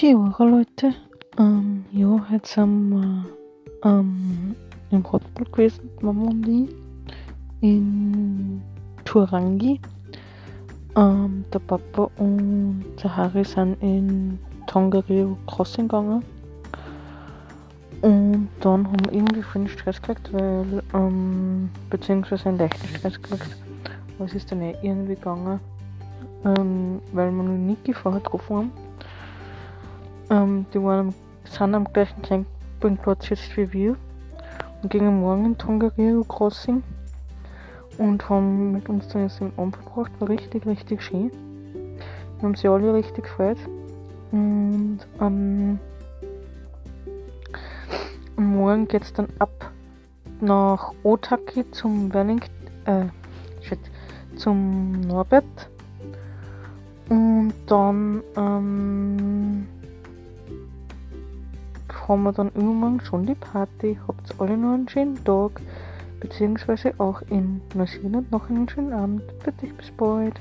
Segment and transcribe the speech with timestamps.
[0.00, 0.94] Kiora Leute,
[1.38, 3.26] ähm, ja, heute sind wir
[3.84, 4.56] ähm,
[4.90, 6.74] im Hotpool gewesen, Mama und ich,
[7.60, 8.62] in
[9.04, 9.78] Turangi.
[10.96, 14.38] Ähm, der Papa und der Harry sind in
[14.68, 16.24] Tongariro Crossing gegangen.
[18.00, 23.54] Und dann haben wir irgendwie viel Stress gekriegt, weil, ähm, beziehungsweise einen leichten Stress gekriegt.
[24.16, 25.60] Aber es ist dann eh irgendwie gegangen,
[26.46, 28.89] ähm, weil wir noch Niki vorher getroffen haben.
[30.30, 33.96] Ähm, die waren sind am gleichen Campingplatz jetzt wie wir
[34.82, 36.82] und gingen morgen in Tongariro Crossing
[37.98, 40.12] und haben mit uns dann jetzt im Abend verbracht.
[40.20, 41.30] War richtig, richtig schön.
[42.38, 43.58] Wir haben sie alle richtig gefreut.
[44.32, 45.78] Und ähm,
[48.40, 49.70] Morgen geht es dann ab
[50.40, 52.50] nach Otaki zum Wellington,
[52.86, 53.04] äh,
[53.60, 53.78] shit,
[54.36, 55.44] zum Norbert.
[57.10, 59.66] Und dann ähm,
[62.10, 63.96] haben wir dann übermorgen schon die Party.
[64.08, 65.60] Habt alle noch einen schönen Tag,
[66.18, 69.22] beziehungsweise auch in Neuseeland noch einen schönen Abend.
[69.44, 70.34] Bitte bis bald.